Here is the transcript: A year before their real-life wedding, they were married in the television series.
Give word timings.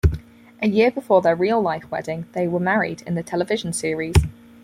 A 0.63 0.67
year 0.67 0.89
before 0.89 1.21
their 1.21 1.35
real-life 1.35 1.91
wedding, 1.91 2.25
they 2.33 2.47
were 2.47 2.59
married 2.59 3.03
in 3.05 3.13
the 3.13 3.21
television 3.21 3.71
series. 3.71 4.15